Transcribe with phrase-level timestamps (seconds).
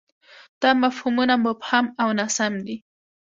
[0.61, 2.75] دا مفهومونه مبهم او ناسم دي.